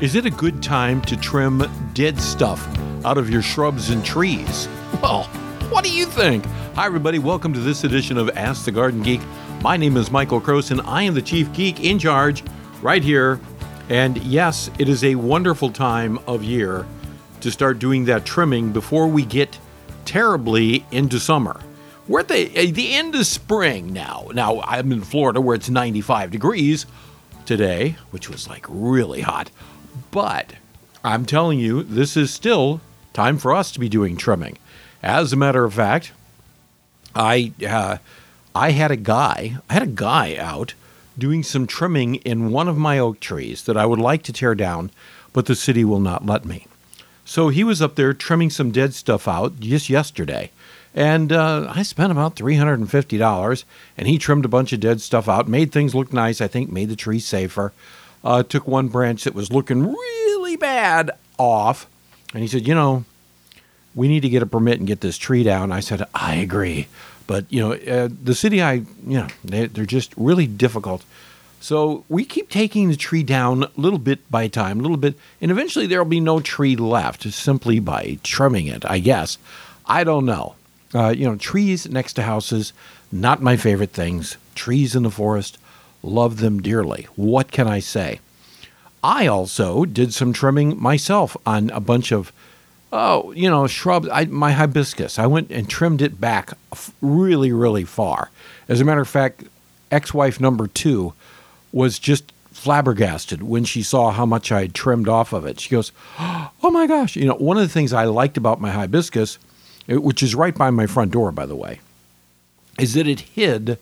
Is 0.02 0.14
it 0.14 0.24
a 0.24 0.30
good 0.30 0.62
time 0.62 1.02
to 1.02 1.16
trim 1.18 1.62
dead 1.92 2.18
stuff 2.18 2.66
out 3.04 3.18
of 3.18 3.28
your 3.28 3.42
shrubs 3.42 3.90
and 3.90 4.02
trees? 4.02 4.66
Well, 5.02 5.24
what 5.68 5.84
do 5.84 5.92
you 5.92 6.06
think? 6.06 6.46
Hi, 6.74 6.86
everybody. 6.86 7.18
Welcome 7.18 7.52
to 7.52 7.60
this 7.60 7.84
edition 7.84 8.16
of 8.16 8.30
Ask 8.30 8.64
the 8.64 8.72
Garden 8.72 9.02
Geek. 9.02 9.20
My 9.60 9.76
name 9.76 9.98
is 9.98 10.10
Michael 10.10 10.40
Kroos, 10.40 10.70
and 10.70 10.80
I 10.86 11.02
am 11.02 11.12
the 11.12 11.20
chief 11.20 11.52
geek 11.52 11.84
in 11.84 11.98
charge 11.98 12.42
right 12.80 13.02
here. 13.02 13.38
And 13.90 14.16
yes, 14.24 14.70
it 14.78 14.88
is 14.88 15.04
a 15.04 15.16
wonderful 15.16 15.70
time 15.70 16.18
of 16.26 16.42
year 16.42 16.86
to 17.42 17.50
start 17.50 17.78
doing 17.78 18.06
that 18.06 18.24
trimming 18.24 18.72
before 18.72 19.06
we 19.06 19.26
get 19.26 19.58
terribly 20.06 20.86
into 20.92 21.20
summer. 21.20 21.60
We're 22.08 22.20
at 22.20 22.28
the, 22.28 22.56
eh, 22.56 22.70
the 22.70 22.94
end 22.94 23.14
of 23.16 23.26
spring 23.26 23.92
now. 23.92 24.28
Now, 24.32 24.62
I'm 24.62 24.92
in 24.92 25.02
Florida 25.02 25.42
where 25.42 25.56
it's 25.56 25.68
95 25.68 26.30
degrees 26.30 26.86
today, 27.44 27.96
which 28.12 28.30
was 28.30 28.48
like 28.48 28.64
really 28.66 29.20
hot. 29.20 29.50
But 30.10 30.54
I'm 31.04 31.26
telling 31.26 31.58
you, 31.58 31.82
this 31.82 32.16
is 32.16 32.32
still 32.32 32.80
time 33.12 33.38
for 33.38 33.54
us 33.54 33.72
to 33.72 33.80
be 33.80 33.88
doing 33.88 34.16
trimming. 34.16 34.58
As 35.02 35.32
a 35.32 35.36
matter 35.36 35.64
of 35.64 35.74
fact, 35.74 36.12
I 37.14 37.52
uh, 37.66 37.98
I 38.54 38.72
had 38.72 38.90
a 38.90 38.96
guy, 38.96 39.56
I 39.68 39.72
had 39.72 39.82
a 39.82 39.86
guy 39.86 40.36
out 40.36 40.74
doing 41.16 41.42
some 41.42 41.66
trimming 41.66 42.16
in 42.16 42.50
one 42.50 42.68
of 42.68 42.76
my 42.76 42.98
oak 42.98 43.20
trees 43.20 43.64
that 43.64 43.76
I 43.76 43.86
would 43.86 43.98
like 43.98 44.22
to 44.24 44.32
tear 44.32 44.54
down, 44.54 44.90
but 45.32 45.46
the 45.46 45.54
city 45.54 45.84
will 45.84 46.00
not 46.00 46.26
let 46.26 46.44
me. 46.44 46.66
So 47.24 47.48
he 47.48 47.62
was 47.62 47.80
up 47.80 47.94
there 47.94 48.12
trimming 48.12 48.50
some 48.50 48.72
dead 48.72 48.94
stuff 48.94 49.28
out 49.28 49.60
just 49.60 49.88
yesterday. 49.88 50.50
And 50.92 51.32
uh, 51.32 51.72
I 51.72 51.84
spent 51.84 52.10
about 52.10 52.34
$350, 52.34 53.64
and 53.96 54.08
he 54.08 54.18
trimmed 54.18 54.44
a 54.44 54.48
bunch 54.48 54.72
of 54.72 54.80
dead 54.80 55.00
stuff 55.00 55.28
out, 55.28 55.46
made 55.46 55.70
things 55.70 55.94
look 55.94 56.12
nice, 56.12 56.40
I 56.40 56.48
think 56.48 56.72
made 56.72 56.88
the 56.88 56.96
tree 56.96 57.20
safer. 57.20 57.72
Uh, 58.22 58.42
took 58.42 58.68
one 58.68 58.88
branch 58.88 59.24
that 59.24 59.34
was 59.34 59.50
looking 59.50 59.92
really 59.92 60.56
bad 60.56 61.10
off, 61.38 61.88
and 62.34 62.42
he 62.42 62.48
said, 62.48 62.66
You 62.66 62.74
know, 62.74 63.04
we 63.94 64.08
need 64.08 64.20
to 64.20 64.28
get 64.28 64.42
a 64.42 64.46
permit 64.46 64.78
and 64.78 64.86
get 64.86 65.00
this 65.00 65.18
tree 65.18 65.42
down. 65.42 65.72
I 65.72 65.80
said, 65.80 66.06
I 66.14 66.36
agree. 66.36 66.88
But, 67.26 67.46
you 67.48 67.60
know, 67.60 67.72
uh, 67.74 68.08
the 68.22 68.34
city, 68.34 68.62
I, 68.62 68.72
you 68.72 68.86
know, 69.06 69.28
they, 69.44 69.66
they're 69.66 69.86
just 69.86 70.12
really 70.16 70.46
difficult. 70.46 71.04
So 71.60 72.04
we 72.08 72.24
keep 72.24 72.48
taking 72.48 72.88
the 72.88 72.96
tree 72.96 73.22
down 73.22 73.64
a 73.64 73.70
little 73.76 73.98
bit 73.98 74.28
by 74.30 74.48
time, 74.48 74.78
a 74.80 74.82
little 74.82 74.96
bit, 74.96 75.14
and 75.40 75.50
eventually 75.50 75.86
there'll 75.86 76.06
be 76.06 76.20
no 76.20 76.40
tree 76.40 76.74
left 76.74 77.22
simply 77.32 77.78
by 77.78 78.18
trimming 78.22 78.66
it, 78.66 78.84
I 78.84 78.98
guess. 78.98 79.36
I 79.86 80.04
don't 80.04 80.24
know. 80.24 80.54
Uh, 80.94 81.10
you 81.10 81.24
know, 81.24 81.36
trees 81.36 81.88
next 81.88 82.14
to 82.14 82.22
houses, 82.22 82.72
not 83.12 83.42
my 83.42 83.56
favorite 83.56 83.90
things. 83.90 84.36
Trees 84.54 84.96
in 84.96 85.02
the 85.02 85.10
forest, 85.10 85.58
love 86.02 86.38
them 86.38 86.60
dearly. 86.60 87.06
What 87.16 87.50
can 87.50 87.68
I 87.68 87.80
say? 87.80 88.20
I 89.02 89.26
also 89.26 89.84
did 89.84 90.12
some 90.12 90.32
trimming 90.32 90.80
myself 90.80 91.36
on 91.46 91.70
a 91.70 91.80
bunch 91.80 92.12
of, 92.12 92.32
oh, 92.92 93.32
you 93.32 93.48
know, 93.48 93.66
shrubs. 93.66 94.08
I, 94.10 94.26
my 94.26 94.52
hibiscus, 94.52 95.18
I 95.18 95.26
went 95.26 95.50
and 95.50 95.68
trimmed 95.68 96.02
it 96.02 96.20
back 96.20 96.52
really, 97.00 97.52
really 97.52 97.84
far. 97.84 98.30
As 98.68 98.80
a 98.80 98.84
matter 98.84 99.00
of 99.00 99.08
fact, 99.08 99.44
ex 99.90 100.12
wife 100.12 100.40
number 100.40 100.66
two 100.66 101.14
was 101.72 101.98
just 101.98 102.32
flabbergasted 102.52 103.42
when 103.42 103.64
she 103.64 103.82
saw 103.82 104.10
how 104.10 104.26
much 104.26 104.52
I 104.52 104.62
had 104.62 104.74
trimmed 104.74 105.08
off 105.08 105.32
of 105.32 105.46
it. 105.46 105.60
She 105.60 105.70
goes, 105.70 105.92
Oh 106.18 106.70
my 106.70 106.86
gosh. 106.86 107.16
You 107.16 107.24
know, 107.24 107.36
one 107.36 107.56
of 107.56 107.62
the 107.62 107.72
things 107.72 107.92
I 107.92 108.04
liked 108.04 108.36
about 108.36 108.60
my 108.60 108.70
hibiscus 108.70 109.38
which 109.98 110.22
is 110.22 110.34
right 110.34 110.54
by 110.54 110.70
my 110.70 110.86
front 110.86 111.10
door, 111.10 111.32
by 111.32 111.46
the 111.46 111.56
way, 111.56 111.80
is 112.78 112.94
that 112.94 113.08
it 113.08 113.20
hid 113.20 113.78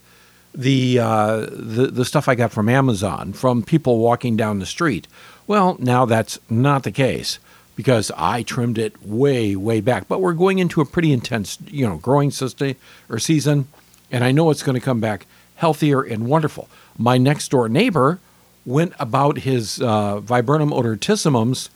the, 0.59 0.99
uh, 0.99 1.47
the 1.51 1.87
the 1.87 2.05
stuff 2.05 2.29
I 2.29 2.35
got 2.35 2.53
from 2.53 2.69
Amazon 2.69 3.33
from 3.33 3.63
people 3.63 3.99
walking 3.99 4.37
down 4.37 4.59
the 4.59 4.67
street. 4.67 5.07
Well, 5.47 5.77
now 5.79 6.05
that's 6.05 6.39
not 6.51 6.83
the 6.83 6.91
case 6.91 7.39
because 7.77 8.11
I 8.17 8.43
trimmed 8.43 8.77
it 8.77 9.01
way 9.03 9.55
way 9.55 9.81
back. 9.81 10.09
But 10.09 10.21
we're 10.21 10.35
going 10.35 10.59
into 10.59 10.81
a 10.81 10.85
pretty 10.85 11.13
intense, 11.13 11.59
you 11.69 11.89
know, 11.89 11.97
growing 11.97 12.33
system 12.33 12.75
or 13.09 13.21
season, 13.21 13.69
and 14.11 14.25
I 14.25 14.33
know 14.33 14.51
it's 14.51 14.65
going 14.65 14.75
to 14.75 14.85
come 14.85 15.01
back 15.01 15.27
healthier 15.55 16.03
and 16.03 16.27
wonderful. 16.27 16.69
My 16.99 17.19
next 17.19 17.49
door 17.49 17.69
neighbor 17.69 18.19
went 18.67 18.93
about 18.99 19.39
his 19.39 19.81
uh, 19.81 20.19
viburnum 20.21 20.71
odoratissimums 20.71 21.71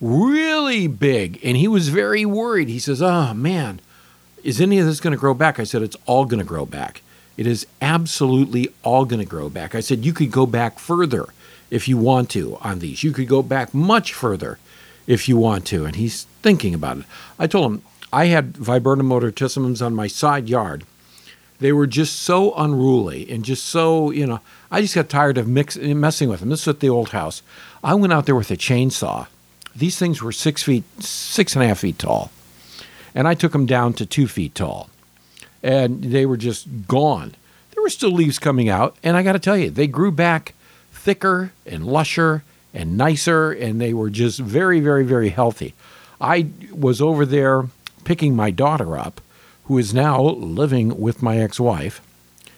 really 0.00 0.86
big. 0.86 1.40
And 1.42 1.56
he 1.56 1.68
was 1.68 1.88
very 1.88 2.24
worried. 2.24 2.68
He 2.68 2.78
says, 2.78 3.00
Oh, 3.02 3.34
man, 3.34 3.80
is 4.42 4.60
any 4.60 4.78
of 4.78 4.86
this 4.86 5.00
going 5.00 5.12
to 5.12 5.20
grow 5.20 5.34
back? 5.34 5.58
I 5.58 5.64
said, 5.64 5.82
It's 5.82 5.96
all 6.06 6.24
going 6.24 6.40
to 6.40 6.44
grow 6.44 6.66
back. 6.66 7.02
It 7.36 7.46
is 7.46 7.66
absolutely 7.82 8.68
all 8.82 9.04
going 9.04 9.20
to 9.20 9.28
grow 9.28 9.48
back. 9.48 9.74
I 9.74 9.80
said, 9.80 10.04
You 10.04 10.12
could 10.12 10.30
go 10.30 10.46
back 10.46 10.78
further 10.78 11.26
if 11.70 11.88
you 11.88 11.96
want 11.96 12.30
to 12.30 12.56
on 12.60 12.78
these. 12.78 13.02
You 13.02 13.12
could 13.12 13.28
go 13.28 13.42
back 13.42 13.74
much 13.74 14.12
further 14.12 14.58
if 15.06 15.28
you 15.28 15.36
want 15.36 15.66
to. 15.66 15.84
And 15.84 15.96
he's 15.96 16.24
thinking 16.42 16.74
about 16.74 16.98
it. 16.98 17.04
I 17.38 17.46
told 17.46 17.72
him, 17.72 17.82
I 18.12 18.26
had 18.26 18.56
viburnum 18.56 19.08
odoratissimums 19.08 19.84
on 19.84 19.94
my 19.94 20.06
side 20.06 20.48
yard. 20.48 20.84
They 21.58 21.72
were 21.72 21.86
just 21.86 22.16
so 22.16 22.54
unruly 22.54 23.30
and 23.30 23.44
just 23.44 23.64
so, 23.66 24.10
you 24.10 24.26
know, 24.26 24.40
I 24.70 24.80
just 24.80 24.94
got 24.94 25.08
tired 25.08 25.38
of 25.38 25.48
mix, 25.48 25.76
messing 25.76 26.28
with 26.28 26.40
them. 26.40 26.50
This 26.50 26.62
is 26.62 26.68
at 26.68 26.80
the 26.80 26.90
old 26.90 27.10
house. 27.10 27.42
I 27.82 27.94
went 27.94 28.12
out 28.12 28.26
there 28.26 28.34
with 28.36 28.50
a 28.50 28.56
chainsaw 28.56 29.26
these 29.74 29.98
things 29.98 30.22
were 30.22 30.32
six 30.32 30.62
feet, 30.62 30.84
six 31.02 31.54
and 31.54 31.64
a 31.64 31.68
half 31.68 31.80
feet 31.80 31.98
tall. 31.98 32.30
And 33.14 33.26
I 33.26 33.34
took 33.34 33.52
them 33.52 33.66
down 33.66 33.92
to 33.94 34.06
two 34.06 34.28
feet 34.28 34.54
tall. 34.54 34.88
And 35.64 36.04
they 36.04 36.26
were 36.26 36.36
just 36.36 36.86
gone. 36.86 37.34
There 37.72 37.82
were 37.82 37.90
still 37.90 38.12
leaves 38.12 38.38
coming 38.38 38.68
out. 38.68 38.96
And 39.02 39.16
I 39.16 39.24
got 39.24 39.32
to 39.32 39.38
tell 39.40 39.56
you, 39.56 39.70
they 39.70 39.88
grew 39.88 40.12
back 40.12 40.54
thicker 40.92 41.52
and 41.66 41.86
lusher 41.86 42.44
and 42.72 42.96
nicer. 42.96 43.50
And 43.50 43.80
they 43.80 43.92
were 43.92 44.10
just 44.10 44.38
very, 44.38 44.78
very, 44.78 45.04
very 45.04 45.30
healthy. 45.30 45.74
I 46.20 46.48
was 46.70 47.00
over 47.00 47.26
there 47.26 47.64
picking 48.04 48.36
my 48.36 48.50
daughter 48.50 48.96
up, 48.96 49.20
who 49.64 49.78
is 49.78 49.92
now 49.92 50.22
living 50.22 51.00
with 51.00 51.22
my 51.22 51.38
ex 51.38 51.58
wife. 51.58 52.00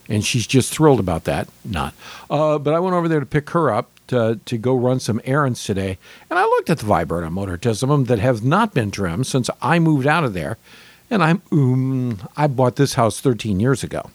And 0.08 0.24
she's 0.24 0.46
just 0.46 0.72
thrilled 0.72 1.00
about 1.00 1.24
that. 1.24 1.48
Not. 1.64 1.94
Uh, 2.28 2.58
but 2.58 2.74
I 2.74 2.80
went 2.80 2.94
over 2.94 3.08
there 3.08 3.20
to 3.20 3.26
pick 3.26 3.50
her 3.50 3.70
up 3.70 3.90
to, 4.08 4.38
to 4.44 4.58
go 4.58 4.74
run 4.74 5.00
some 5.00 5.20
errands 5.24 5.64
today, 5.64 5.98
and 6.30 6.38
I 6.38 6.44
looked 6.44 6.70
at 6.70 6.78
the 6.78 6.86
viburnum 6.86 7.34
odoratissimum 7.34 8.06
that 8.06 8.18
have 8.18 8.44
not 8.44 8.74
been 8.74 8.90
trimmed 8.90 9.26
since 9.26 9.50
I 9.60 9.78
moved 9.78 10.06
out 10.06 10.24
of 10.24 10.34
there, 10.34 10.58
and 11.10 11.22
I'm 11.22 11.42
um, 11.52 12.28
I 12.36 12.46
bought 12.46 12.76
this 12.76 12.94
house 12.94 13.20
13 13.20 13.60
years 13.60 13.82
ago, 13.82 14.10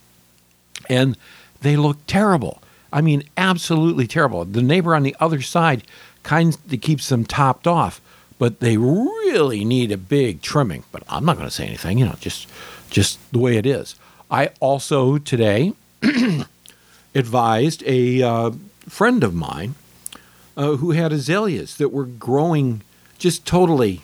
and 0.89 1.17
they 1.61 1.75
look 1.75 1.97
terrible. 2.07 2.61
I 2.93 3.01
mean, 3.01 3.23
absolutely 3.37 4.07
terrible. 4.07 4.43
The 4.43 4.61
neighbor 4.61 4.95
on 4.95 5.03
the 5.03 5.15
other 5.19 5.41
side 5.41 5.83
kind 6.23 6.53
of 6.53 6.81
keeps 6.81 7.09
them 7.09 7.23
topped 7.25 7.65
off, 7.65 8.01
but 8.37 8.59
they 8.59 8.77
really 8.77 9.63
need 9.63 9.91
a 9.91 9.97
big 9.97 10.41
trimming. 10.41 10.83
But 10.91 11.03
I'm 11.07 11.25
not 11.25 11.37
going 11.37 11.47
to 11.47 11.53
say 11.53 11.65
anything, 11.65 11.97
you 11.97 12.05
know, 12.05 12.15
just 12.19 12.47
just 12.89 13.19
the 13.31 13.39
way 13.39 13.57
it 13.57 13.65
is. 13.65 13.95
I 14.29 14.49
also 14.59 15.17
today 15.17 15.73
advised 17.15 17.83
a 17.85 18.21
uh, 18.21 18.51
friend 18.87 19.23
of 19.23 19.33
mine 19.33 19.75
uh, 20.57 20.75
who 20.75 20.91
had 20.91 21.13
azaleas 21.13 21.77
that 21.77 21.89
were 21.89 22.05
growing 22.05 22.81
just 23.17 23.45
totally, 23.45 24.01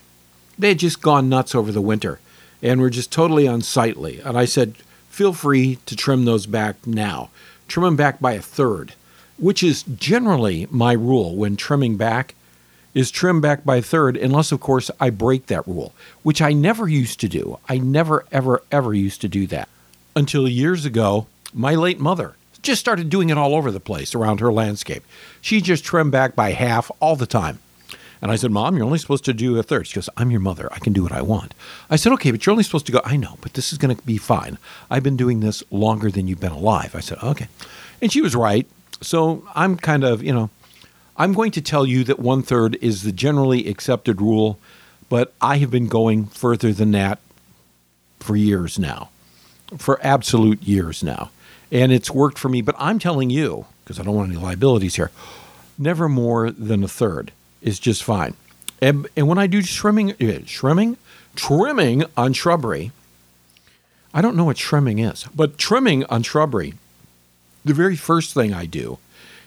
they 0.57 0.69
had 0.69 0.79
just 0.79 1.01
gone 1.01 1.27
nuts 1.27 1.55
over 1.55 1.71
the 1.71 1.81
winter 1.81 2.19
and 2.61 2.79
we 2.79 2.85
were 2.85 2.89
just 2.89 3.11
totally 3.11 3.45
unsightly. 3.45 4.19
And 4.19 4.37
I 4.37 4.45
said, 4.45 4.75
feel 5.09 5.33
free 5.33 5.77
to 5.85 5.95
trim 5.95 6.25
those 6.25 6.45
back 6.45 6.85
now. 6.85 7.29
Trim 7.67 7.83
them 7.83 7.95
back 7.95 8.19
by 8.19 8.33
a 8.33 8.41
third, 8.41 8.93
which 9.37 9.61
is 9.61 9.83
generally 9.83 10.67
my 10.69 10.93
rule 10.93 11.35
when 11.35 11.55
trimming 11.55 11.97
back 11.97 12.33
is 12.93 13.11
trim 13.11 13.41
back 13.41 13.63
by 13.63 13.75
a 13.77 13.81
third, 13.81 14.17
unless, 14.17 14.51
of 14.51 14.59
course, 14.59 14.89
I 14.99 15.11
break 15.11 15.47
that 15.47 15.67
rule, 15.67 15.93
which 16.23 16.41
I 16.41 16.53
never 16.53 16.87
used 16.87 17.19
to 17.19 17.29
do. 17.29 17.59
I 17.69 17.77
never, 17.77 18.25
ever, 18.31 18.63
ever 18.71 18.93
used 18.93 19.21
to 19.21 19.27
do 19.27 19.45
that. 19.47 19.69
Until 20.15 20.47
years 20.47 20.83
ago, 20.83 21.27
my 21.53 21.75
late 21.75 21.99
mother 21.99 22.35
just 22.63 22.81
started 22.81 23.09
doing 23.09 23.29
it 23.29 23.37
all 23.37 23.53
over 23.53 23.69
the 23.69 23.79
place 23.79 24.15
around 24.15 24.39
her 24.39 24.51
landscape. 24.51 25.03
She 25.41 25.61
just 25.61 25.83
trimmed 25.83 26.11
back 26.11 26.35
by 26.35 26.51
half 26.51 26.89
all 26.99 27.15
the 27.15 27.27
time. 27.27 27.59
And 28.21 28.31
I 28.31 28.35
said, 28.35 28.51
Mom, 28.51 28.75
you're 28.75 28.85
only 28.85 28.97
supposed 28.97 29.25
to 29.25 29.33
do 29.33 29.57
a 29.57 29.63
third. 29.63 29.87
She 29.87 29.95
goes, 29.95 30.09
I'm 30.17 30.31
your 30.31 30.39
mother. 30.39 30.69
I 30.71 30.79
can 30.79 30.93
do 30.93 31.03
what 31.03 31.11
I 31.11 31.21
want. 31.21 31.53
I 31.89 31.95
said, 31.95 32.13
Okay, 32.13 32.31
but 32.31 32.45
you're 32.45 32.51
only 32.51 32.63
supposed 32.63 32.85
to 32.87 32.91
go. 32.91 33.01
I 33.03 33.17
know, 33.17 33.37
but 33.41 33.53
this 33.53 33.71
is 33.71 33.77
going 33.77 33.95
to 33.95 34.01
be 34.03 34.17
fine. 34.17 34.57
I've 34.89 35.03
been 35.03 35.17
doing 35.17 35.39
this 35.39 35.63
longer 35.71 36.09
than 36.09 36.27
you've 36.27 36.39
been 36.39 36.51
alive. 36.51 36.95
I 36.95 36.99
said, 36.99 37.19
Okay. 37.23 37.47
And 38.01 38.11
she 38.11 38.21
was 38.21 38.35
right. 38.35 38.67
So 39.01 39.43
I'm 39.55 39.77
kind 39.77 40.03
of, 40.03 40.23
you 40.23 40.33
know, 40.33 40.49
I'm 41.17 41.33
going 41.33 41.51
to 41.51 41.61
tell 41.61 41.85
you 41.85 42.03
that 42.05 42.19
one 42.19 42.43
third 42.43 42.77
is 42.81 43.03
the 43.03 43.11
generally 43.11 43.67
accepted 43.67 44.21
rule, 44.21 44.59
but 45.09 45.33
I 45.41 45.57
have 45.57 45.71
been 45.71 45.87
going 45.87 46.25
further 46.25 46.73
than 46.73 46.91
that 46.91 47.19
for 48.19 48.35
years 48.35 48.77
now, 48.77 49.09
for 49.77 49.99
absolute 50.03 50.61
years 50.63 51.03
now 51.03 51.31
and 51.71 51.91
it's 51.91 52.11
worked 52.11 52.37
for 52.37 52.49
me. 52.49 52.61
But 52.61 52.75
I'm 52.77 52.99
telling 52.99 53.29
you, 53.29 53.65
because 53.83 53.99
I 53.99 54.03
don't 54.03 54.15
want 54.15 54.31
any 54.31 54.39
liabilities 54.39 54.95
here, 54.95 55.11
never 55.77 56.09
more 56.09 56.51
than 56.51 56.83
a 56.83 56.87
third 56.87 57.31
is 57.61 57.79
just 57.79 58.03
fine. 58.03 58.35
And, 58.81 59.07
and 59.15 59.27
when 59.27 59.37
I 59.37 59.47
do 59.47 59.61
trimming, 59.61 60.13
trimming, 60.45 60.97
trimming 61.35 62.03
on 62.15 62.33
shrubbery, 62.33 62.91
I 64.13 64.21
don't 64.21 64.35
know 64.35 64.45
what 64.45 64.57
trimming 64.57 64.99
is, 64.99 65.25
but 65.35 65.57
trimming 65.57 66.03
on 66.05 66.23
shrubbery, 66.23 66.73
the 67.65 67.73
very 67.73 67.95
first 67.95 68.33
thing 68.33 68.53
I 68.53 68.65
do 68.65 68.99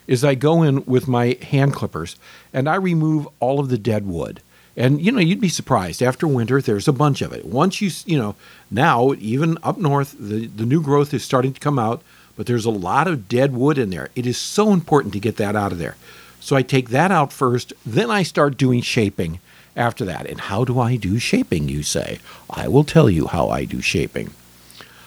is 0.07 0.25
I 0.25 0.35
go 0.35 0.63
in 0.63 0.85
with 0.87 1.07
my 1.07 1.39
hand 1.43 1.73
clippers 1.73 2.17
and 2.53 2.69
I 2.69 2.75
remove 2.75 3.29
all 3.39 3.61
of 3.61 3.69
the 3.69 3.79
dead 3.79 4.07
wood. 4.07 4.41
And 4.77 5.01
you 5.01 5.13
know, 5.13 5.21
you'd 5.21 5.41
be 5.41 5.49
surprised 5.49 6.03
after 6.03 6.27
winter 6.27 6.61
there's 6.61 6.89
a 6.89 6.93
bunch 6.93 7.23
of 7.23 7.33
it. 7.33 7.45
Once 7.45 7.81
you, 7.81 7.91
you 8.07 8.19
know, 8.19 8.35
now 8.71 9.15
even 9.19 9.59
up 9.63 9.79
north 9.79 10.17
the 10.19 10.47
the 10.47 10.65
new 10.65 10.83
growth 10.83 11.13
is 11.13 11.25
starting 11.25 11.53
to 11.53 11.61
come 11.61 11.79
out, 11.79 12.03
but 12.37 12.47
there's 12.47 12.65
a 12.65 12.71
lot 12.71 13.07
of 13.07 13.29
dead 13.29 13.53
wood 13.53 13.79
in 13.79 13.91
there. 13.91 14.09
It 14.15 14.27
is 14.27 14.39
so 14.39 14.73
important 14.73 15.13
to 15.15 15.21
get 15.21 15.37
that 15.37 15.57
out 15.57 15.73
of 15.73 15.79
there. 15.79 15.97
So 16.41 16.57
I 16.57 16.63
take 16.63 16.89
that 16.89 17.13
out 17.13 17.33
first, 17.33 17.73
then 17.85 18.11
I 18.11 18.23
start 18.23 18.57
doing 18.57 18.81
shaping 18.81 19.41
after 19.77 20.05
that. 20.07 20.27
And 20.27 20.41
how 20.41 20.65
do 20.65 20.81
I 20.81 20.97
do 20.97 21.19
shaping, 21.19 21.69
you 21.69 21.83
say? 21.83 22.19
I 22.49 22.67
will 22.67 22.85
tell 22.85 23.09
you 23.09 23.27
how 23.29 23.49
I 23.49 23.65
do 23.65 23.81
shaping. 23.81 24.31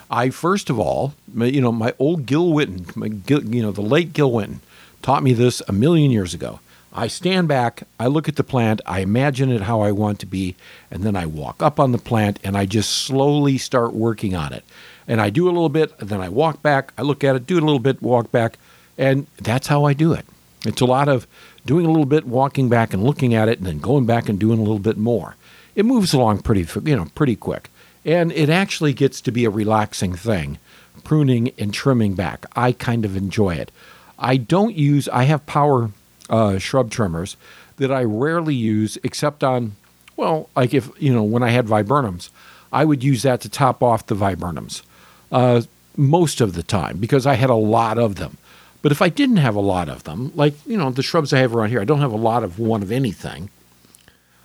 I 0.09 0.30
first 0.30 0.69
of 0.69 0.80
all, 0.80 1.15
you 1.35 1.59
know, 1.59 1.71
my 1.71 1.94
old 1.97 2.27
Gil 2.27 2.50
Whitten, 2.51 2.95
my, 2.95 3.07
you 3.27 3.62
know, 3.62 3.71
the 3.71 3.81
late 3.81 4.13
Gil 4.13 4.31
Whitten, 4.31 4.59
taught 5.01 5.24
me 5.24 5.33
this 5.33 5.62
a 5.68 5.74
million 5.74 6.12
years 6.12 6.33
ago. 6.33 6.59
I 6.95 7.07
stand 7.07 7.47
back, 7.47 7.88
I 8.00 8.06
look 8.06 8.29
at 8.29 8.36
the 8.36 8.44
plant, 8.44 8.79
I 8.86 9.00
imagine 9.00 9.51
it 9.51 9.62
how 9.62 9.81
I 9.81 9.91
want 9.91 10.19
to 10.19 10.27
be, 10.27 10.56
and 10.91 11.01
then 11.01 11.15
I 11.15 11.25
walk 11.25 11.63
up 11.63 11.79
on 11.79 11.91
the 11.91 11.97
plant 11.97 12.39
and 12.44 12.56
I 12.56 12.68
just 12.68 12.91
slowly 12.91 13.57
start 13.57 13.94
working 13.94 14.36
on 14.36 14.53
it. 14.53 14.63
And 15.07 15.19
I 15.19 15.31
do 15.31 15.45
a 15.45 15.51
little 15.51 15.69
bit, 15.69 15.91
and 16.00 16.09
then 16.09 16.21
I 16.21 16.29
walk 16.29 16.62
back, 16.62 16.94
I 16.95 17.01
look 17.01 17.24
at 17.24 17.36
it, 17.36 17.47
do 17.47 17.57
a 17.57 17.65
little 17.65 17.79
bit, 17.79 18.01
walk 18.01 18.31
back, 18.31 18.59
and 18.97 19.25
that's 19.41 19.68
how 19.68 19.86
I 19.86 19.94
do 19.94 20.13
it. 20.13 20.25
It's 20.65 20.81
a 20.81 20.86
lot 20.86 21.10
of 21.10 21.27
doing 21.65 21.86
a 21.86 21.89
little 21.89 22.06
bit, 22.06 22.25
walking 22.25 22.69
back 22.69 22.94
and 22.94 23.04
looking 23.04 23.33
at 23.33 23.50
it, 23.50 23.57
and 23.60 23.68
then 23.68 23.80
going 23.80 24.06
back 24.06 24.30
and 24.30 24.39
doing 24.39 24.60
a 24.60 24.63
little 24.63 24.80
bit 24.80 24.98
more. 24.98 25.36
It 25.75 25.86
moves 25.86 26.13
along 26.13 26.39
pretty, 26.39 26.68
you 26.89 26.95
know, 26.95 27.07
pretty 27.15 27.36
quick, 27.36 27.69
and 28.06 28.31
it 28.31 28.50
actually 28.50 28.94
gets 28.94 29.21
to 29.21 29.31
be 29.31 29.45
a 29.45 29.50
relaxing 29.50 30.13
thing, 30.13 30.60
pruning 31.04 31.51
and 31.57 31.74
trimming 31.74 32.13
back. 32.13 32.45
I 32.56 32.71
kind 32.71 33.06
of 33.06 33.18
enjoy 33.18 33.56
it. 33.56 33.71
I 34.19 34.38
don't 34.38 34.75
use. 34.75 35.10
I 35.10 35.24
have 35.24 35.45
power 35.45 35.92
uh, 36.30 36.57
shrub 36.60 36.92
trimmers 36.92 37.36
that 37.77 37.92
I 37.92 38.04
rarely 38.04 38.56
use, 38.56 38.98
except 39.04 39.44
on, 39.44 39.75
well, 40.15 40.50
like 40.56 40.74
if 40.74 40.89
you 41.01 41.13
know 41.13 41.24
when 41.24 41.44
I 41.44 41.50
had 41.50 41.65
viburnums, 41.65 42.30
I 42.71 42.86
would 42.86 43.04
use 43.04 43.24
that 43.24 43.42
to 43.42 43.50
top 43.50 43.83
off 43.83 44.06
the 44.06 44.15
viburnums 44.15 44.83
uh, 45.31 45.62
most 45.98 46.42
of 46.42 46.54
the 46.54 46.63
time 46.63 46.98
because 46.98 47.25
I 47.25 47.33
had 47.33 47.50
a 47.50 47.56
lot 47.56 47.98
of 47.98 48.15
them. 48.15 48.38
But 48.83 48.91
if 48.91 49.01
I 49.01 49.09
didn't 49.09 49.38
have 49.38 49.56
a 49.56 49.62
lot 49.62 49.89
of 49.89 50.03
them, 50.03 50.33
like, 50.35 50.53
you 50.68 50.77
know, 50.77 50.91
the 50.91 51.01
shrubs 51.01 51.33
I 51.33 51.39
have 51.39 51.56
around 51.56 51.69
here, 51.69 51.80
I 51.81 51.85
don't 51.85 52.01
have 52.01 52.12
a 52.12 52.18
lot 52.18 52.44
of 52.44 52.59
one 52.59 52.83
of 52.83 52.91
anything. 52.91 53.50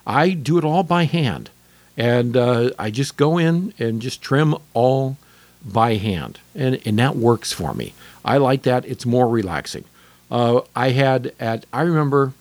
I 0.06 0.31
do 0.31 0.56
it 0.56 0.64
all 0.64 0.85
by 0.85 1.05
hand. 1.05 1.50
And 1.96 2.37
uh, 2.37 2.70
I 2.79 2.90
just 2.90 3.17
go 3.17 3.37
in 3.37 3.75
and 3.81 4.00
just 4.00 4.23
trim 4.23 4.55
all 4.73 5.17
by 5.64 5.94
hand. 5.96 6.38
And, 6.55 6.81
and 6.87 6.96
that 7.00 7.17
works 7.17 7.52
for 7.52 7.75
me. 7.75 7.94
I 8.25 8.37
like 8.37 8.62
that. 8.62 8.87
It's 8.87 9.05
more 9.05 9.29
relaxing. 9.29 9.85
Uh, 10.31 10.61
I 10.76 10.91
had 10.91 11.32
at, 11.41 11.67
I 11.73 11.82
remember 11.82 12.32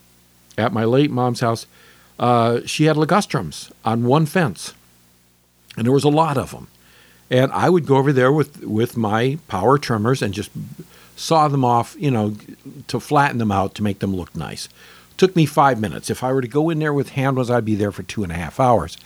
at 0.56 0.72
my 0.72 0.86
late 0.86 1.10
mom's 1.10 1.40
house, 1.40 1.66
uh, 2.20 2.60
she 2.66 2.86
had 2.86 2.96
ligustrums 2.96 3.72
on 3.84 4.04
one 4.04 4.28
fence. 4.28 4.76
And 5.76 5.86
there 5.86 5.94
was 5.94 6.04
a 6.04 6.10
lot 6.10 6.38
of 6.38 6.52
them. 6.52 6.68
And 7.32 7.52
I 7.52 7.70
would 7.70 7.88
go 7.88 7.98
over 7.98 8.14
there 8.14 8.32
with, 8.32 8.64
with 8.64 8.96
my 8.96 9.40
power 9.48 9.80
trimmers 9.80 10.22
and 10.22 10.34
just 10.34 10.52
saw 11.18 11.48
them 11.50 11.66
off, 11.66 11.96
you 12.00 12.12
know, 12.12 12.36
to 12.88 13.00
flatten 13.00 13.40
them 13.40 13.52
out 13.52 13.76
to 13.76 13.84
make 13.84 14.00
them 14.00 14.16
look 14.16 14.34
nice. 14.36 14.70
Took 15.18 15.36
me 15.36 15.48
five 15.48 15.82
minutes. 15.82 16.12
If 16.12 16.24
I 16.24 16.32
were 16.32 16.42
to 16.42 16.48
go 16.48 16.70
in 16.70 16.78
there 16.78 16.94
with 16.94 17.10
hand 17.10 17.26
handles, 17.26 17.50
I'd 17.50 17.66
be 17.66 17.76
there 17.76 17.92
for 17.92 18.04
two 18.04 18.24
and 18.24 18.32
a 18.32 18.36
half 18.36 18.60
hours. 18.60 18.98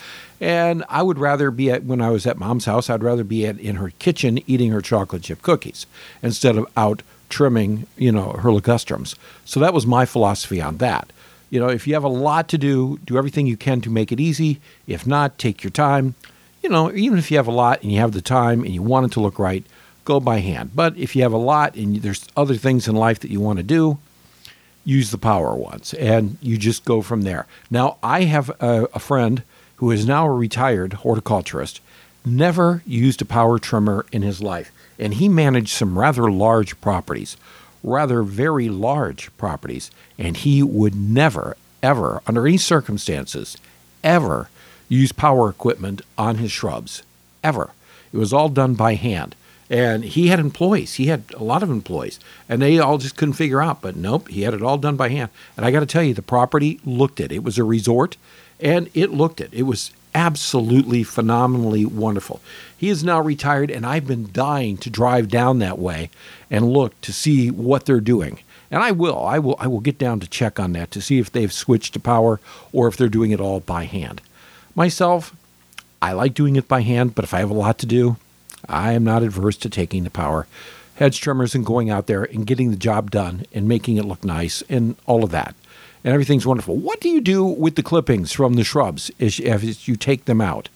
And 0.41 0.83
I 0.89 1.03
would 1.03 1.17
rather 1.17 1.51
be 1.51 1.71
at, 1.71 1.85
when 1.85 2.01
I 2.01 2.09
was 2.09 2.27
at 2.27 2.37
mom's 2.37 2.65
house, 2.65 2.89
I'd 2.89 3.01
rather 3.01 3.23
be 3.23 3.45
at, 3.47 3.57
in 3.59 3.77
her 3.77 3.91
kitchen 3.91 4.39
eating 4.45 4.71
her 4.71 4.81
chocolate 4.81 5.23
chip 5.23 5.41
cookies 5.41 5.85
instead 6.21 6.57
of 6.57 6.67
out 6.75 7.01
trimming, 7.29 7.87
you 7.97 8.11
know, 8.11 8.33
her 8.33 8.49
ligustrums. 8.49 9.15
So 9.45 9.61
that 9.61 9.73
was 9.73 9.87
my 9.87 10.05
philosophy 10.05 10.61
on 10.61 10.77
that. 10.77 11.13
You 11.49 11.59
know, 11.59 11.69
if 11.69 11.87
you 11.87 11.93
have 11.93 12.03
a 12.03 12.09
lot 12.09 12.49
to 12.49 12.57
do, 12.57 12.99
do 13.05 13.17
everything 13.17 13.47
you 13.47 13.57
can 13.57 13.79
to 13.81 13.89
make 13.89 14.11
it 14.11 14.19
easy. 14.19 14.59
If 14.87 15.07
not, 15.07 15.37
take 15.37 15.63
your 15.63 15.71
time. 15.71 16.15
You 16.61 16.69
know, 16.69 16.91
even 16.91 17.17
if 17.17 17.31
you 17.31 17.37
have 17.37 17.47
a 17.47 17.51
lot 17.51 17.81
and 17.83 17.91
you 17.91 17.99
have 17.99 18.11
the 18.11 18.21
time 18.21 18.63
and 18.63 18.73
you 18.73 18.81
want 18.81 19.05
it 19.05 19.11
to 19.13 19.21
look 19.21 19.39
right, 19.39 19.65
go 20.05 20.19
by 20.19 20.39
hand. 20.39 20.71
But 20.75 20.97
if 20.97 21.15
you 21.15 21.23
have 21.23 21.33
a 21.33 21.37
lot 21.37 21.75
and 21.75 21.97
there's 21.97 22.27
other 22.35 22.55
things 22.55 22.87
in 22.87 22.95
life 22.95 23.19
that 23.19 23.31
you 23.31 23.39
want 23.39 23.57
to 23.57 23.63
do, 23.63 23.97
use 24.83 25.11
the 25.11 25.17
power 25.17 25.55
ones 25.55 25.93
and 25.93 26.37
you 26.41 26.57
just 26.57 26.85
go 26.85 27.01
from 27.01 27.21
there. 27.21 27.45
Now, 27.69 27.97
I 28.01 28.23
have 28.23 28.49
a, 28.61 28.87
a 28.93 28.99
friend 28.99 29.43
who 29.75 29.91
is 29.91 30.05
now 30.05 30.27
a 30.27 30.31
retired 30.31 30.93
horticulturist, 30.93 31.81
never 32.25 32.83
used 32.85 33.21
a 33.21 33.25
power 33.25 33.57
trimmer 33.57 34.05
in 34.11 34.21
his 34.21 34.41
life, 34.41 34.71
and 34.99 35.15
he 35.15 35.27
managed 35.27 35.69
some 35.69 35.97
rather 35.97 36.31
large 36.31 36.79
properties, 36.81 37.35
rather 37.83 38.21
very 38.21 38.69
large 38.69 39.35
properties, 39.37 39.89
and 40.19 40.37
he 40.37 40.61
would 40.61 40.95
never, 40.95 41.57
ever, 41.81 42.21
under 42.27 42.45
any 42.47 42.57
circumstances, 42.57 43.57
ever 44.03 44.49
use 44.87 45.11
power 45.11 45.49
equipment 45.49 46.01
on 46.17 46.35
his 46.35 46.51
shrubs. 46.51 47.01
Ever. 47.43 47.71
It 48.13 48.17
was 48.17 48.33
all 48.33 48.49
done 48.49 48.75
by 48.75 48.95
hand. 48.95 49.35
And 49.71 50.03
he 50.03 50.27
had 50.27 50.41
employees. 50.41 50.95
He 50.95 51.05
had 51.05 51.23
a 51.33 51.45
lot 51.45 51.63
of 51.63 51.69
employees, 51.69 52.19
and 52.49 52.61
they 52.61 52.77
all 52.77 52.97
just 52.97 53.15
couldn't 53.15 53.35
figure 53.35 53.61
out. 53.61 53.81
But 53.81 53.95
nope, 53.95 54.27
he 54.27 54.41
had 54.41 54.53
it 54.53 54.61
all 54.61 54.77
done 54.77 54.97
by 54.97 55.07
hand. 55.07 55.29
And 55.55 55.65
I 55.65 55.71
got 55.71 55.79
to 55.79 55.85
tell 55.85 56.03
you, 56.03 56.13
the 56.13 56.21
property 56.21 56.81
looked 56.83 57.21
it. 57.21 57.31
It 57.31 57.41
was 57.41 57.57
a 57.57 57.63
resort, 57.63 58.17
and 58.59 58.89
it 58.93 59.11
looked 59.11 59.39
it. 59.39 59.49
It 59.53 59.63
was 59.63 59.91
absolutely 60.13 61.03
phenomenally 61.03 61.85
wonderful. 61.85 62.41
He 62.77 62.89
is 62.89 63.01
now 63.01 63.21
retired, 63.21 63.71
and 63.71 63.85
I've 63.85 64.05
been 64.05 64.29
dying 64.33 64.75
to 64.75 64.89
drive 64.89 65.29
down 65.29 65.59
that 65.59 65.79
way 65.79 66.09
and 66.49 66.73
look 66.73 66.99
to 67.01 67.13
see 67.13 67.49
what 67.49 67.85
they're 67.85 68.01
doing. 68.01 68.39
And 68.69 68.83
I 68.83 68.91
will. 68.91 69.25
I 69.25 69.39
will. 69.39 69.55
I 69.57 69.67
will 69.67 69.79
get 69.79 69.97
down 69.97 70.19
to 70.19 70.27
check 70.27 70.59
on 70.59 70.73
that 70.73 70.91
to 70.91 71.01
see 71.01 71.17
if 71.17 71.31
they've 71.31 71.51
switched 71.51 71.93
to 71.93 71.99
power 72.01 72.41
or 72.73 72.89
if 72.89 72.97
they're 72.97 73.07
doing 73.07 73.31
it 73.31 73.39
all 73.39 73.61
by 73.61 73.85
hand. 73.85 74.21
Myself, 74.75 75.33
I 76.01 76.11
like 76.11 76.33
doing 76.33 76.57
it 76.57 76.67
by 76.67 76.81
hand, 76.81 77.15
but 77.15 77.23
if 77.23 77.33
I 77.33 77.39
have 77.39 77.49
a 77.49 77.53
lot 77.53 77.77
to 77.79 77.85
do, 77.85 78.17
I 78.67 78.93
am 78.93 79.03
not 79.03 79.23
adverse 79.23 79.57
to 79.57 79.69
taking 79.69 80.03
the 80.03 80.09
power 80.09 80.47
hedge 80.95 81.19
trimmers 81.19 81.55
and 81.55 81.65
going 81.65 81.89
out 81.89 82.05
there 82.05 82.23
and 82.23 82.45
getting 82.45 82.69
the 82.69 82.77
job 82.77 83.09
done 83.09 83.43
and 83.51 83.67
making 83.67 83.97
it 83.97 84.05
look 84.05 84.23
nice 84.23 84.61
and 84.69 84.95
all 85.07 85.23
of 85.23 85.31
that. 85.31 85.55
And 86.03 86.13
everything's 86.13 86.45
wonderful. 86.45 86.75
What 86.75 87.01
do 87.01 87.09
you 87.09 87.21
do 87.21 87.43
with 87.43 87.75
the 87.75 87.81
clippings 87.81 88.31
from 88.31 88.53
the 88.53 88.63
shrubs 88.63 89.09
as 89.19 89.39
you 89.39 89.95
take 89.95 90.25
them 90.25 90.41
out? 90.41 90.69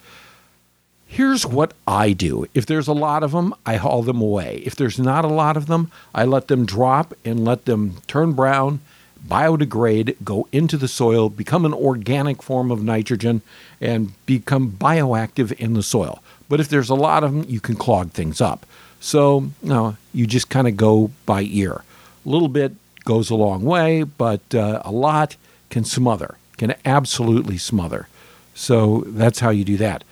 Here's 1.05 1.45
what 1.45 1.73
I 1.87 2.13
do. 2.13 2.47
If 2.55 2.65
there's 2.65 2.87
a 2.87 2.93
lot 2.93 3.21
of 3.21 3.33
them, 3.33 3.53
I 3.67 3.75
haul 3.75 4.01
them 4.01 4.19
away. 4.19 4.63
If 4.65 4.75
there's 4.75 4.97
not 4.97 5.25
a 5.25 5.29
lot 5.29 5.57
of 5.57 5.67
them, 5.67 5.91
I 6.15 6.25
let 6.25 6.47
them 6.47 6.65
drop 6.65 7.13
and 7.23 7.45
let 7.45 7.65
them 7.65 7.97
turn 8.07 8.33
brown, 8.33 8.81
biodegrade, 9.27 10.15
go 10.23 10.47
into 10.51 10.77
the 10.77 10.87
soil, 10.87 11.29
become 11.29 11.65
an 11.65 11.73
organic 11.73 12.43
form 12.43 12.71
of 12.71 12.83
nitrogen, 12.83 13.41
and 13.81 14.13
become 14.25 14.71
bioactive 14.71 15.51
in 15.53 15.73
the 15.73 15.83
soil. 15.83 16.21
But 16.47 16.59
if 16.59 16.69
there's 16.69 16.89
a 16.89 16.95
lot 16.95 17.23
of 17.23 17.33
them, 17.33 17.45
you 17.47 17.59
can 17.59 17.75
clog 17.75 18.11
things 18.11 18.41
up. 18.41 18.65
So, 18.99 19.51
you, 19.61 19.69
know, 19.69 19.97
you 20.13 20.27
just 20.27 20.49
kind 20.49 20.67
of 20.67 20.77
go 20.77 21.11
by 21.25 21.41
ear. 21.43 21.83
A 22.25 22.29
little 22.29 22.47
bit 22.47 22.73
goes 23.03 23.29
a 23.29 23.35
long 23.35 23.63
way, 23.63 24.03
but 24.03 24.53
uh, 24.53 24.81
a 24.83 24.91
lot 24.91 25.35
can 25.69 25.85
smother, 25.85 26.37
can 26.57 26.75
absolutely 26.85 27.57
smother. 27.57 28.07
So 28.53 29.03
that's 29.07 29.39
how 29.39 29.49
you 29.49 29.63
do 29.63 29.77
that. 29.77 30.03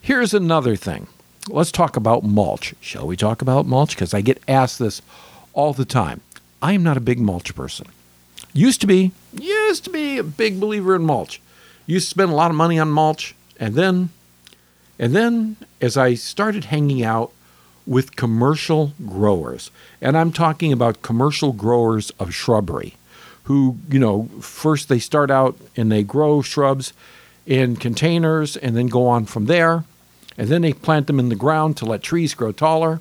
Here's 0.00 0.34
another 0.34 0.76
thing. 0.76 1.06
Let's 1.48 1.72
talk 1.72 1.96
about 1.96 2.24
mulch. 2.24 2.74
Shall 2.80 3.06
we 3.06 3.16
talk 3.16 3.42
about 3.42 3.66
mulch? 3.66 3.94
Because 3.94 4.14
I 4.14 4.20
get 4.20 4.42
asked 4.48 4.78
this 4.78 5.00
all 5.52 5.72
the 5.72 5.84
time. 5.84 6.20
I 6.62 6.72
am 6.72 6.82
not 6.82 6.96
a 6.96 7.00
big 7.00 7.20
mulch 7.20 7.54
person. 7.54 7.86
Used 8.52 8.80
to 8.80 8.86
be, 8.86 9.12
used 9.32 9.84
to 9.84 9.90
be 9.90 10.18
a 10.18 10.24
big 10.24 10.60
believer 10.60 10.96
in 10.96 11.02
mulch. 11.02 11.40
Used 11.86 12.06
to 12.06 12.10
spend 12.10 12.30
a 12.30 12.34
lot 12.34 12.50
of 12.50 12.56
money 12.56 12.78
on 12.78 12.90
mulch, 12.90 13.34
and 13.58 13.74
then 13.74 14.10
and 14.98 15.16
then 15.16 15.56
as 15.80 15.96
I 15.96 16.14
started 16.14 16.66
hanging 16.66 17.02
out 17.02 17.32
with 17.86 18.16
commercial 18.16 18.92
growers, 19.06 19.70
and 20.00 20.16
I'm 20.16 20.30
talking 20.30 20.72
about 20.72 21.00
commercial 21.00 21.52
growers 21.52 22.10
of 22.20 22.34
shrubbery, 22.34 22.96
who, 23.44 23.78
you 23.88 23.98
know, 23.98 24.28
first 24.40 24.88
they 24.90 24.98
start 24.98 25.30
out 25.30 25.56
and 25.74 25.90
they 25.90 26.02
grow 26.02 26.42
shrubs 26.42 26.92
in 27.46 27.76
containers 27.76 28.58
and 28.58 28.76
then 28.76 28.88
go 28.88 29.06
on 29.06 29.24
from 29.24 29.46
there, 29.46 29.84
and 30.36 30.48
then 30.48 30.60
they 30.60 30.74
plant 30.74 31.06
them 31.06 31.18
in 31.18 31.30
the 31.30 31.34
ground 31.34 31.78
to 31.78 31.86
let 31.86 32.02
trees 32.02 32.34
grow 32.34 32.52
taller. 32.52 33.00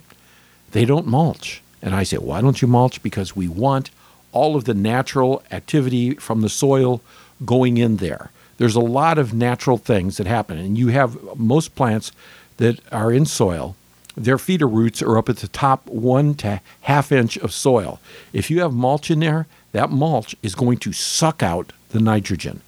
They 0.72 0.86
don't 0.86 1.06
mulch. 1.06 1.62
And 1.82 1.94
I 1.94 2.04
say, 2.04 2.18
why 2.18 2.40
don't 2.42 2.62
you 2.62 2.68
mulch? 2.68 3.04
Because 3.04 3.36
we 3.36 3.48
want 3.48 3.92
all 4.32 4.56
of 4.56 4.66
the 4.66 4.74
natural 4.74 5.44
activity 5.52 6.16
from 6.16 6.42
the 6.42 6.50
soil 6.50 7.02
going 7.46 7.78
in 7.78 7.98
there 7.98 8.32
there's 8.60 8.76
a 8.76 8.82
lot 8.82 9.18
of 9.18 9.34
natural 9.34 9.78
things 9.78 10.18
that 10.18 10.28
happen. 10.28 10.58
And 10.60 10.78
you 10.78 10.90
have 10.90 11.18
most 11.38 11.76
plants 11.76 12.12
that 12.58 12.80
are 12.92 13.12
in 13.12 13.26
soil, 13.26 13.76
their 14.16 14.38
feeder 14.38 14.68
roots 14.68 15.02
are 15.02 15.18
up 15.18 15.30
at 15.30 15.38
the 15.38 15.48
top 15.48 15.88
one 15.88 16.36
to 16.36 16.60
half 16.82 17.12
inch 17.12 17.38
of 17.38 17.54
soil. 17.54 18.00
If 18.34 18.52
you 18.52 18.60
have 18.60 18.74
mulch 18.74 19.10
in 19.10 19.22
there, 19.22 19.48
that 19.72 19.92
mulch 19.92 20.36
is 20.44 20.56
going 20.56 20.78
to 20.80 20.92
suck 20.92 21.42
out 21.42 21.72
the 21.90 22.02
nitrogen. 22.02 22.62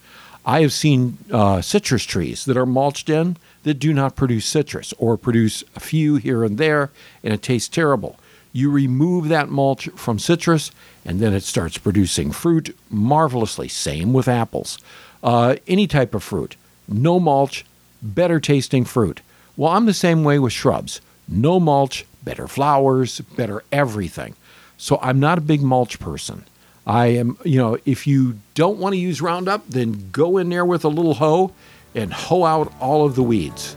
I 0.46 0.62
have 0.62 0.72
seen 0.72 1.18
uh, 1.30 1.62
citrus 1.62 2.06
trees 2.06 2.46
that 2.46 2.58
are 2.58 2.66
mulched 2.66 3.10
in 3.10 3.36
that 3.64 3.76
do 3.76 3.94
not 3.94 4.16
produce 4.16 4.46
citrus 4.46 4.94
or 4.98 5.18
produce 5.18 5.62
a 5.76 5.82
few 5.82 6.16
here 6.16 6.46
and 6.46 6.58
there, 6.58 6.90
and 7.22 7.34
it 7.34 7.42
tastes 7.42 7.68
terrible. 7.68 8.18
You 8.54 8.70
remove 8.70 9.30
that 9.30 9.50
mulch 9.50 9.88
from 9.96 10.20
citrus, 10.20 10.72
and 11.06 11.20
then 11.20 11.34
it 11.34 11.44
starts 11.44 11.78
producing 11.78 12.32
fruit 12.32 12.76
marvelously. 12.90 13.68
Same 13.68 14.14
with 14.14 14.28
apples. 14.28 14.78
Uh, 15.24 15.56
any 15.68 15.88
type 15.88 16.14
of 16.14 16.24
fruit. 16.24 16.56
No 16.88 17.20
mulch, 17.20 17.66
better 18.02 18.40
tasting 18.40 18.86
fruit. 18.86 19.22
Well, 19.56 19.72
I'm 19.72 19.86
the 19.86 19.94
same 19.94 20.24
way 20.24 20.40
with 20.40 20.54
shrubs. 20.54 21.02
No 21.28 21.60
mulch, 21.60 22.06
better 22.24 22.48
flowers, 22.48 23.22
better 23.22 23.64
everything. 23.72 24.36
So 24.78 25.00
I'm 25.02 25.20
not 25.20 25.38
a 25.38 25.42
big 25.42 25.62
mulch 25.62 26.00
person. 26.00 26.44
I 26.86 27.08
am, 27.08 27.38
you 27.44 27.58
know, 27.58 27.78
if 27.86 28.08
you 28.08 28.40
don't 28.56 28.80
want 28.80 28.94
to 28.94 29.00
use 29.00 29.22
Roundup, 29.22 29.68
then 29.70 30.10
go 30.12 30.38
in 30.38 30.50
there 30.50 30.66
with 30.66 30.84
a 30.84 30.90
little 30.90 31.14
hoe 31.14 31.54
and 31.94 32.12
hoe 32.12 32.44
out 32.44 32.74
all 32.80 33.06
of 33.06 33.16
the 33.16 33.24
weeds. 33.24 33.76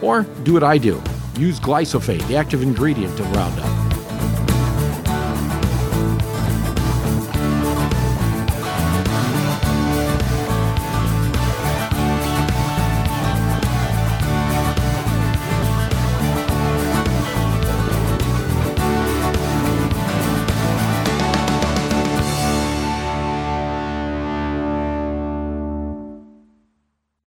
Or 0.00 0.22
do 0.44 0.52
what 0.52 0.62
I 0.62 0.78
do 0.78 1.02
use 1.36 1.60
glyphosate, 1.60 2.26
the 2.26 2.36
active 2.36 2.62
ingredient 2.62 3.18
of 3.20 3.30
Roundup. 3.30 3.87